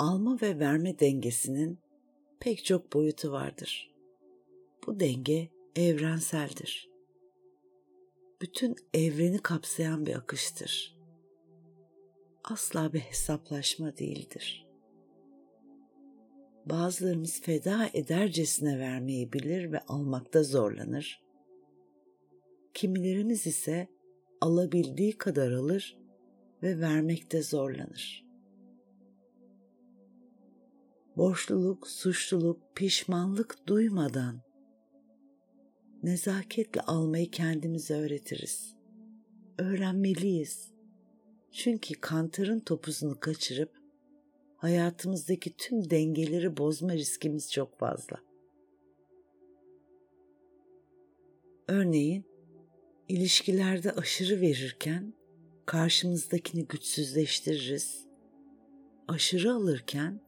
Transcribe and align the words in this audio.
alma 0.00 0.38
ve 0.42 0.58
verme 0.58 0.98
dengesinin 0.98 1.78
pek 2.40 2.64
çok 2.64 2.92
boyutu 2.92 3.32
vardır. 3.32 3.94
Bu 4.86 5.00
denge 5.00 5.48
evrenseldir. 5.76 6.90
Bütün 8.40 8.76
evreni 8.94 9.38
kapsayan 9.38 10.06
bir 10.06 10.14
akıştır. 10.14 10.96
Asla 12.44 12.92
bir 12.92 12.98
hesaplaşma 12.98 13.96
değildir. 13.96 14.66
Bazılarımız 16.66 17.40
feda 17.40 17.88
edercesine 17.94 18.78
vermeyi 18.78 19.32
bilir 19.32 19.72
ve 19.72 19.80
almakta 19.80 20.42
zorlanır. 20.42 21.22
Kimilerimiz 22.74 23.46
ise 23.46 23.88
alabildiği 24.40 25.12
kadar 25.18 25.52
alır 25.52 25.98
ve 26.62 26.80
vermekte 26.80 27.42
zorlanır. 27.42 28.29
Borçluluk, 31.16 31.88
suçluluk, 31.88 32.76
pişmanlık 32.76 33.66
duymadan 33.66 34.42
nezaketle 36.02 36.80
almayı 36.80 37.30
kendimize 37.30 37.94
öğretiriz. 37.94 38.76
Öğrenmeliyiz. 39.58 40.70
Çünkü 41.52 41.94
kantarın 41.94 42.60
topuzunu 42.60 43.20
kaçırıp 43.20 43.72
hayatımızdaki 44.56 45.56
tüm 45.56 45.90
dengeleri 45.90 46.56
bozma 46.56 46.92
riskimiz 46.92 47.52
çok 47.52 47.78
fazla. 47.78 48.16
Örneğin 51.68 52.24
ilişkilerde 53.08 53.92
aşırı 53.92 54.40
verirken 54.40 55.14
karşımızdakini 55.66 56.66
güçsüzleştiririz. 56.66 58.06
Aşırı 59.08 59.52
alırken 59.52 60.20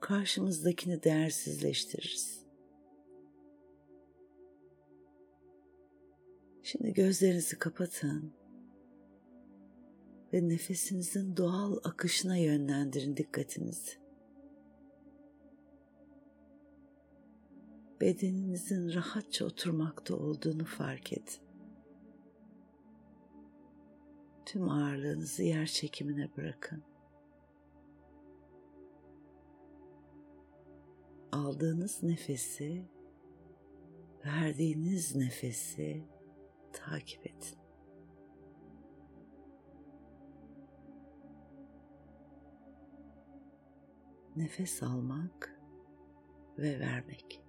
karşımızdakini 0.00 1.02
değersizleştiririz. 1.02 2.40
Şimdi 6.62 6.92
gözlerinizi 6.92 7.58
kapatın 7.58 8.32
ve 10.32 10.48
nefesinizin 10.48 11.36
doğal 11.36 11.76
akışına 11.84 12.36
yönlendirin 12.36 13.16
dikkatinizi. 13.16 13.92
Bedeninizin 18.00 18.94
rahatça 18.94 19.44
oturmakta 19.44 20.16
olduğunu 20.16 20.64
fark 20.64 21.12
edin. 21.12 21.42
Tüm 24.46 24.68
ağırlığınızı 24.68 25.42
yer 25.42 25.66
çekimine 25.66 26.28
bırakın. 26.36 26.89
Aldığınız 31.32 32.02
nefesi, 32.02 32.88
verdiğiniz 34.24 35.16
nefesi 35.16 36.04
takip 36.72 37.26
edin. 37.26 37.60
Nefes 44.36 44.82
almak 44.82 45.60
ve 46.58 46.80
vermek. 46.80 47.42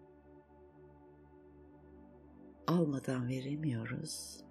Almadan 2.67 3.27
veremiyoruz 3.27 4.45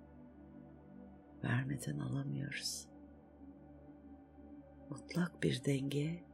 vermeden 1.45 1.99
alamıyoruz. 1.99 2.87
Mutlak 4.91 5.43
bir 5.43 5.65
denge 5.65 6.25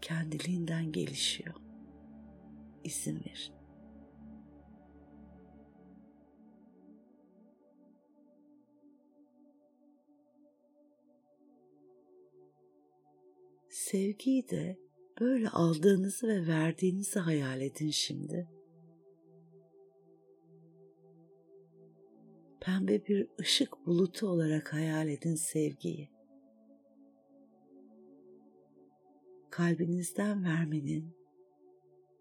kendiliğinden 0.00 0.92
gelişiyor. 0.92 1.65
İzin 2.84 3.16
verin. 3.16 3.56
Sevgiyi 13.68 14.48
de 14.48 14.78
böyle 15.20 15.48
aldığınızı 15.48 16.28
ve 16.28 16.46
verdiğinizi 16.46 17.18
hayal 17.18 17.60
edin 17.60 17.90
şimdi. 17.90 18.48
pembe 22.66 23.06
bir 23.06 23.28
ışık 23.40 23.86
bulutu 23.86 24.28
olarak 24.28 24.72
hayal 24.72 25.08
edin 25.08 25.34
sevgiyi. 25.34 26.10
Kalbinizden 29.50 30.44
vermenin 30.44 31.16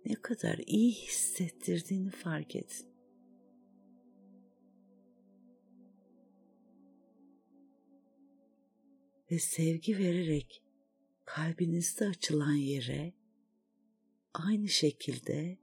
ne 0.06 0.16
kadar 0.16 0.60
iyi 0.68 0.92
hissettirdiğini 0.92 2.10
fark 2.10 2.56
edin. 2.56 2.96
Ve 9.32 9.40
sevgi 9.40 9.98
vererek 9.98 10.64
kalbinizde 11.26 12.08
açılan 12.08 12.54
yere 12.54 13.14
aynı 14.34 14.68
şekilde 14.68 15.58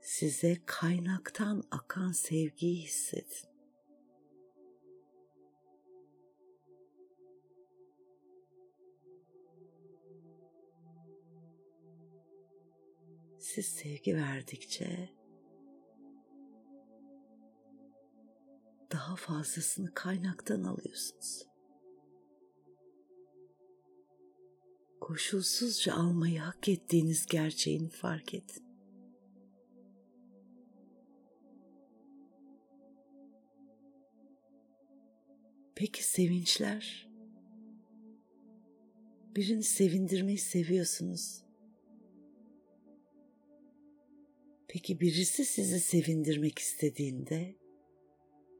size 0.00 0.56
kaynaktan 0.66 1.62
akan 1.70 2.12
sevgiyi 2.12 2.82
hissedin. 2.82 3.55
Siz 13.56 13.66
sevgi 13.66 14.16
verdikçe 14.16 15.08
daha 18.92 19.16
fazlasını 19.16 19.94
kaynaktan 19.94 20.64
alıyorsunuz. 20.64 21.46
Koşulsuzca 25.00 25.94
almayı 25.94 26.40
hak 26.40 26.68
ettiğiniz 26.68 27.26
gerçeğini 27.26 27.88
fark 27.88 28.34
edin. 28.34 28.66
Peki 35.74 36.04
sevinçler? 36.04 37.08
Birini 39.36 39.62
sevindirmeyi 39.64 40.38
seviyorsunuz. 40.38 41.45
Peki 44.76 45.00
birisi 45.00 45.44
sizi 45.44 45.80
sevindirmek 45.80 46.58
istediğinde 46.58 47.56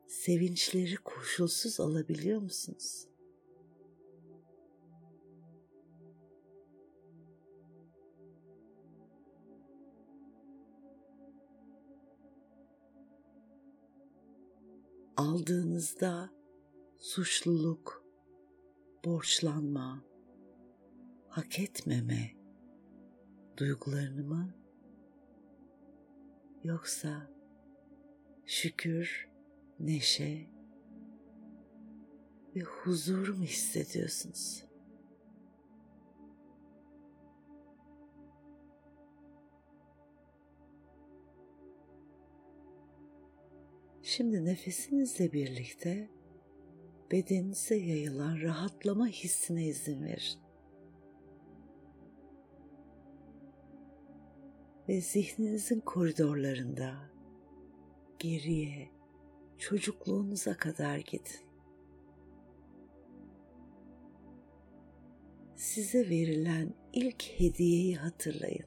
sevinçleri 0.09 0.97
koşulsuz 0.97 1.81
alabiliyor 1.81 2.41
musunuz? 2.41 3.09
Aldığınızda 15.17 16.31
suçluluk, 16.99 18.05
borçlanma, 19.05 20.05
hak 21.29 21.59
etmeme 21.59 22.37
duygularını 23.57 24.25
mı 24.25 24.66
yoksa 26.67 27.31
şükür, 28.47 29.29
neşe 29.81 30.47
ve 32.57 32.61
huzur 32.61 33.29
mu 33.29 33.45
hissediyorsunuz? 33.45 34.65
Şimdi 44.03 44.45
nefesinizle 44.45 45.33
birlikte 45.33 46.11
bedeninize 47.11 47.77
yayılan 47.77 48.41
rahatlama 48.41 49.07
hissine 49.07 49.67
izin 49.67 50.05
verin. 50.05 50.46
Ve 54.89 55.01
zihninizin 55.01 55.81
koridorlarında 55.81 57.11
geriye 58.19 58.89
çocukluğunuza 59.59 60.57
kadar 60.57 60.99
gidin. 60.99 61.47
Size 65.57 66.11
verilen 66.11 66.75
ilk 66.93 67.23
hediyeyi 67.23 67.97
hatırlayın. 67.97 68.67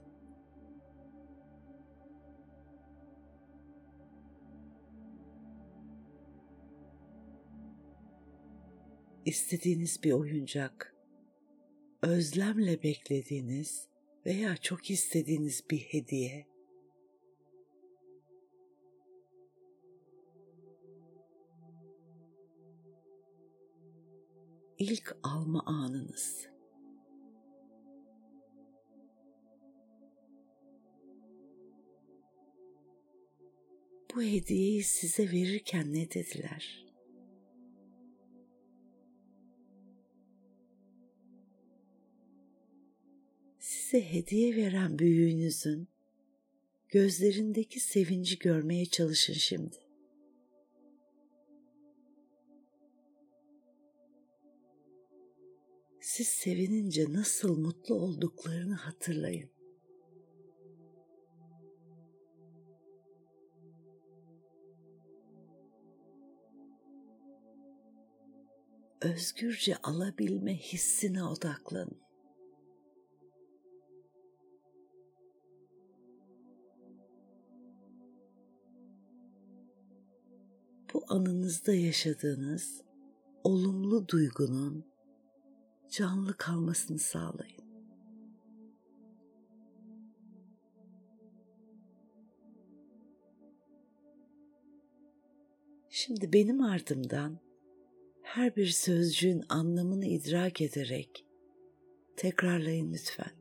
İstediğiniz 9.25 10.04
bir 10.04 10.12
oyuncak 10.12 10.95
özlemle 12.01 12.83
beklediğiniz 12.83 13.89
veya 14.25 14.57
çok 14.57 14.89
istediğiniz 14.89 15.63
bir 15.71 15.80
hediye 15.80 16.48
ilk 24.80 25.18
alma 25.24 25.63
anınız. 25.66 26.48
Bu 34.16 34.21
hediyeyi 34.21 34.83
size 34.83 35.31
verirken 35.31 35.94
ne 35.94 36.12
dediler? 36.12 36.89
Size 43.90 44.14
hediye 44.14 44.56
veren 44.56 45.00
büyüğünüzün 45.00 45.88
gözlerindeki 46.90 47.80
sevinci 47.80 48.40
görmeye 48.40 48.86
çalışın 48.86 49.34
şimdi. 49.34 49.78
siz 56.02 56.28
sevinince 56.28 57.14
nasıl 57.14 57.58
mutlu 57.58 57.96
olduklarını 57.96 58.76
hatırlayın. 58.76 59.50
Özgürce 69.02 69.78
alabilme 69.84 70.58
hissine 70.58 71.24
odaklanın. 71.24 72.09
Anınızda 81.10 81.74
yaşadığınız 81.74 82.82
olumlu 83.44 84.08
duygunun 84.08 84.86
canlı 85.92 86.38
kalmasını 86.38 87.00
sağlayın. 87.00 87.64
Şimdi 95.90 96.34
benim 96.34 96.62
ardımdan 96.62 97.40
her 98.22 98.56
bir 98.56 98.68
sözcüğün 98.68 99.44
anlamını 99.50 100.06
idrak 100.06 100.62
ederek 100.62 101.26
tekrarlayın 102.18 102.94
lütfen. 102.94 103.32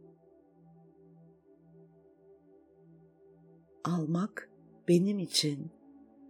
Almak 3.84 4.50
benim 4.88 5.18
için 5.18 5.77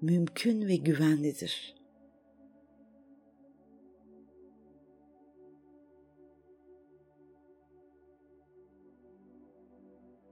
mümkün 0.00 0.68
ve 0.68 0.76
güvenlidir. 0.76 1.74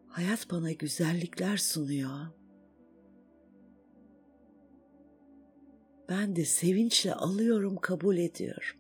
Hayat 0.08 0.50
bana 0.50 0.72
güzellikler 0.72 1.56
sunuyor. 1.56 2.26
Ben 6.08 6.36
de 6.36 6.44
sevinçle 6.44 7.14
alıyorum, 7.14 7.76
kabul 7.76 8.16
ediyorum. 8.16 8.78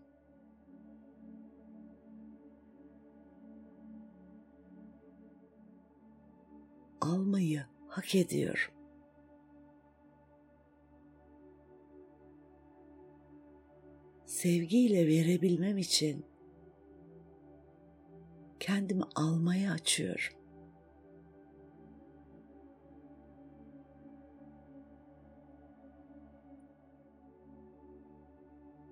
Almayı 7.00 7.64
hak 7.88 8.14
ediyorum. 8.14 8.75
Sevgiyle 14.36 15.06
verebilmem 15.06 15.78
için 15.78 16.24
kendimi 18.60 19.02
almaya 19.14 19.72
açıyorum. 19.72 20.36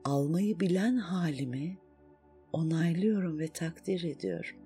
almayı 0.05 0.61
bilen 0.61 0.96
halimi 0.96 1.79
onaylıyorum 2.52 3.38
ve 3.38 3.49
takdir 3.49 4.02
ediyorum. 4.02 4.64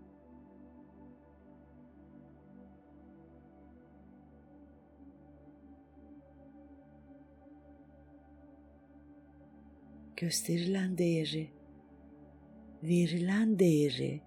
Gösterilen 10.20 10.98
değeri, 10.98 11.50
verilen 12.82 13.58
değeri 13.58 14.20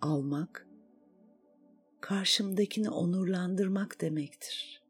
almak 0.00 0.66
karşımdakini 2.00 2.90
onurlandırmak 2.90 4.00
demektir. 4.00 4.82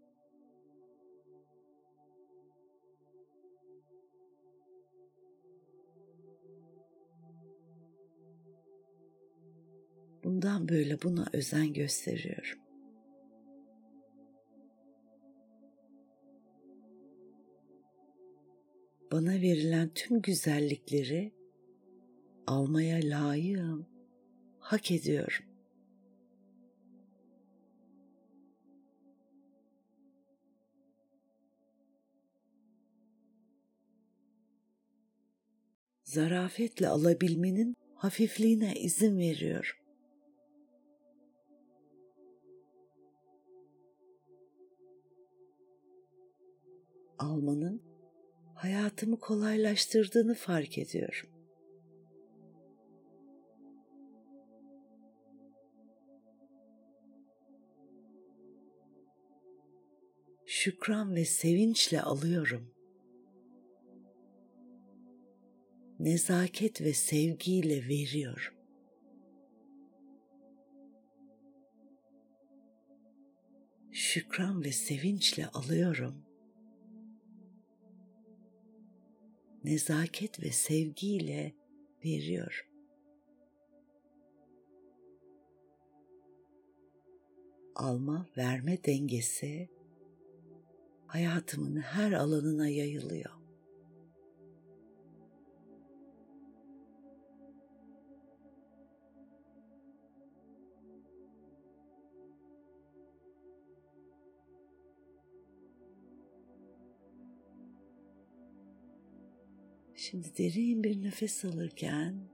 Bundan 10.24 10.68
böyle 10.68 11.02
buna 11.02 11.26
özen 11.32 11.72
gösteriyorum. 11.72 12.67
Bana 19.12 19.32
verilen 19.32 19.90
tüm 19.94 20.22
güzellikleri 20.22 21.32
almaya 22.46 22.98
layığım, 23.02 23.86
hak 24.58 24.90
ediyorum. 24.90 25.44
Zarafetle 36.04 36.88
alabilmenin 36.88 37.76
hafifliğine 37.94 38.74
izin 38.74 39.18
veriyorum. 39.18 39.76
almanın 47.18 47.87
hayatımı 48.58 49.20
kolaylaştırdığını 49.20 50.34
fark 50.34 50.78
ediyorum. 50.78 51.28
Şükran 60.46 61.14
ve 61.14 61.24
sevinçle 61.24 62.02
alıyorum. 62.02 62.74
Nezaket 65.98 66.80
ve 66.80 66.92
sevgiyle 66.92 67.88
veriyorum. 67.88 68.54
Şükran 73.92 74.64
ve 74.64 74.72
sevinçle 74.72 75.46
alıyorum 75.46 76.27
nezaket 79.68 80.42
ve 80.42 80.50
sevgiyle 80.50 81.52
veriyor. 82.04 82.68
Alma 87.74 88.26
verme 88.36 88.84
dengesi 88.84 89.68
hayatımın 91.06 91.76
her 91.76 92.12
alanına 92.12 92.68
yayılıyor. 92.68 93.37
Şimdi 109.98 110.38
derin 110.38 110.84
bir 110.84 111.02
nefes 111.02 111.44
alırken 111.44 112.28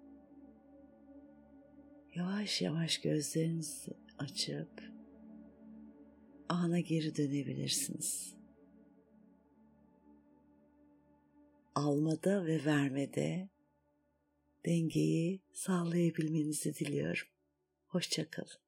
yavaş 2.15 2.63
yavaş 2.63 3.01
gözlerinizi 3.01 3.93
açıp 4.19 4.83
ana 6.49 6.81
geri 6.81 7.17
dönebilirsiniz. 7.17 8.35
Almada 11.75 12.47
ve 12.47 12.65
vermede 12.65 13.49
dengeyi 14.67 15.41
sağlayabilmenizi 15.53 16.75
diliyorum. 16.75 17.29
Hoşçakalın. 17.87 18.64